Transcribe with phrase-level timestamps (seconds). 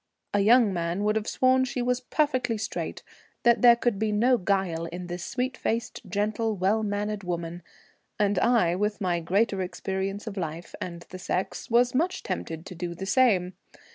[0.33, 3.03] A young man would have sworn she was perfectly straight,
[3.43, 7.61] that there could be no guile in this sweet faced, gentle, well mannered woman;
[8.17, 12.73] and I, with my greater experience of life and the sex, was much tempted to
[12.73, 13.53] do the same.